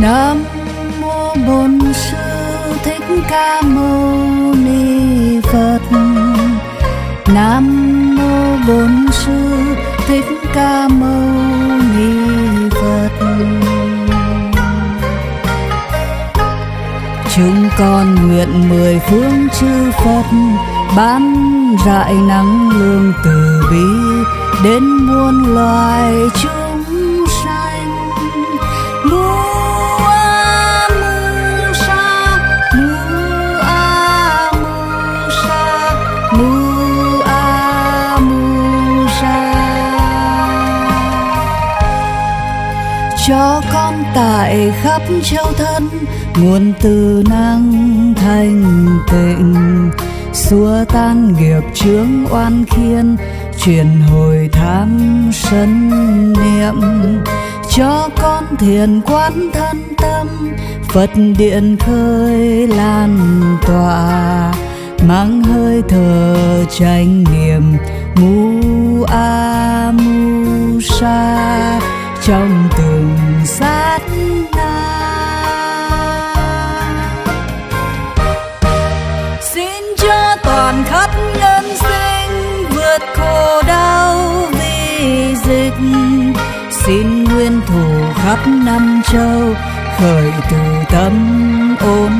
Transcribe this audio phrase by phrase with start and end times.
[0.00, 0.44] nam
[1.00, 2.16] mô bổn sư
[2.84, 5.80] thích ca mâu ni phật.
[7.34, 7.64] Nam
[8.16, 9.64] mô bổn sư
[10.06, 11.30] thích ca mâu
[11.96, 12.12] ni
[12.70, 13.10] phật.
[17.36, 20.24] Chúng con nguyện mười phương chư phật
[20.96, 21.34] ban
[21.86, 23.86] rải năng lương từ bi
[24.64, 26.65] đến muôn loài chúng
[44.46, 45.88] con khắp châu thân,
[46.36, 49.54] nguồn từ năng thanh tịnh.
[50.32, 53.16] Xua tan nghiệp chướng oan khiên
[53.64, 54.98] truyền hồi tham
[55.32, 55.88] sân
[56.32, 56.80] niệm.
[57.70, 60.28] Cho con thiền quán thân tâm,
[60.88, 63.18] phật điện khơi lan
[63.66, 64.52] tỏa.
[65.08, 67.62] Mang hơi thở chánh niệm,
[68.20, 71.80] mu a mu sa.
[72.22, 72.65] Trong
[86.86, 87.84] xin nguyên thủ
[88.14, 89.54] khắp năm châu,
[89.98, 90.56] khởi từ
[90.90, 91.12] tâm
[91.80, 92.12] ổn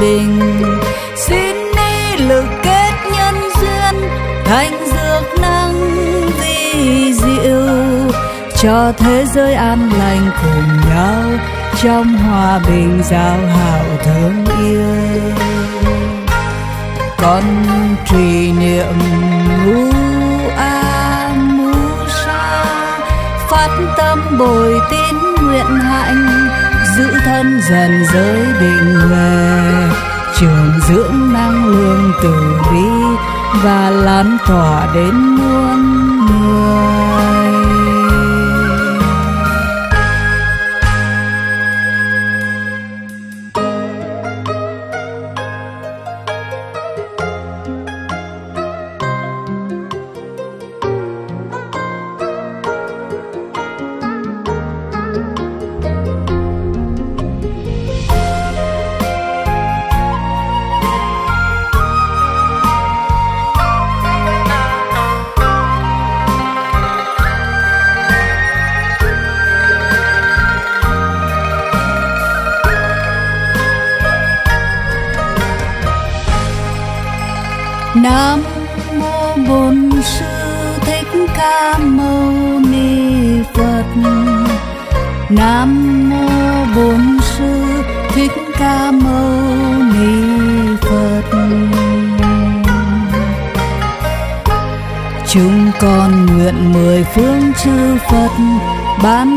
[0.00, 0.40] định
[1.16, 4.10] xin ni lực kết nhân duyên,
[4.44, 5.90] thành dược năng
[6.40, 7.66] vi diệu.
[8.62, 11.22] Cho thế giới an lành cùng nhau,
[11.82, 15.20] trong hòa bình giao hảo thương yêu.
[17.18, 17.42] Con
[18.10, 18.94] trì niệm
[19.64, 19.95] ngũ
[23.66, 26.48] phát tâm bồi tín nguyện hạnh,
[26.96, 29.88] giữ thân dần giới định huệ
[30.36, 32.34] trường dưỡng năng lượng từ
[32.72, 32.88] bi
[33.62, 35.96] và lan tỏa đến muôn
[78.06, 78.42] nam
[78.98, 80.24] mô bổn sư
[80.80, 83.84] thích ca mâu ni phật.
[85.28, 85.70] Nam
[86.10, 86.28] mô
[86.76, 87.82] bổn sư
[88.14, 89.42] thích ca mâu
[89.94, 90.12] ni
[90.80, 91.22] phật.
[95.28, 98.30] Chúng con nguyện mười phương chư phật
[99.02, 99.28] ban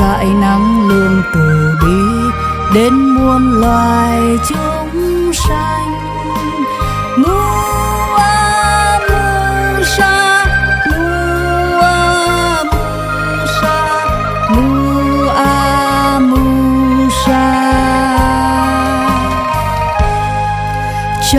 [0.00, 2.30] rải năng lượng từ bi
[2.74, 5.94] đến muôn loài chúng sanh.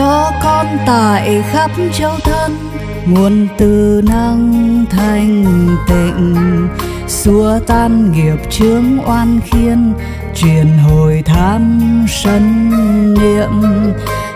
[0.06, 2.56] Cho con tại khắp châu thân.
[3.06, 5.44] Nguồn từ năng thanh
[5.88, 6.36] tịnh,
[7.08, 9.92] xua tan nghiệp chướng oan khiên,
[10.34, 12.70] truyền hồi tham sân
[13.14, 13.62] niệm.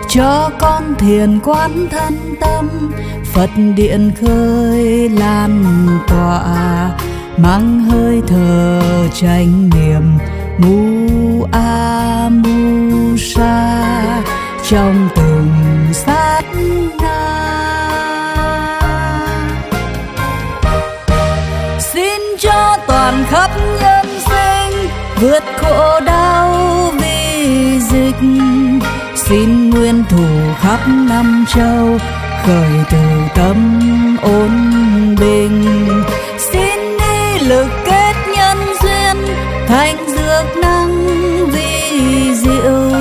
[0.09, 2.91] Cho con thiền quán thân tâm,
[3.33, 5.63] phật điện khơi lan
[6.07, 6.91] tỏa.
[7.37, 8.81] Mang hơi thở
[9.21, 10.03] chánh niệm,
[10.57, 13.77] mu a mu sa.
[14.69, 15.50] Trong từng
[23.21, 23.51] cho khắp
[23.81, 26.53] nhân sinh, vượt khổ đau
[26.99, 28.15] vì dịch.
[29.15, 30.27] Xin nguyên thủ
[30.61, 31.97] khắp năm châu,
[32.45, 32.97] khởi từ
[33.35, 34.51] tâm ổn
[35.19, 35.63] bình.
[36.51, 39.35] Xin đi lực kết nhân duyên,
[39.67, 41.15] thành dược năng
[41.45, 42.91] vi diệu.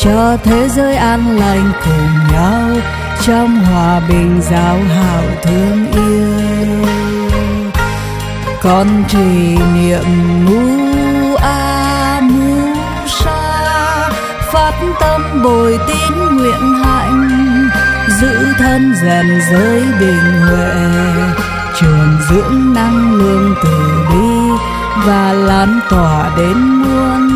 [0.00, 2.68] Cho thế giới an lành cùng nhau,
[3.26, 6.41] trong hòa bình giáo hảo thương yêu
[8.62, 10.04] con trì niệm
[10.44, 12.74] mu a mu
[13.06, 14.10] sa,
[14.52, 17.68] phát tâm bồi tín nguyện hạnh,
[18.20, 20.74] giữ thân rèn giới bình huệ,
[21.80, 24.62] trường dưỡng năng lượng từ bi
[25.06, 27.28] và lan tỏa đến muôn